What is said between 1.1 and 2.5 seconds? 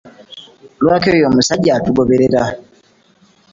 oyo omusajja atugoberera?